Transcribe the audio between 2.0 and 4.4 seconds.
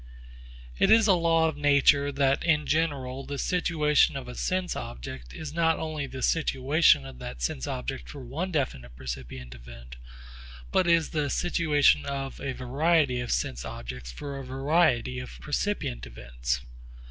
that in general the situation of a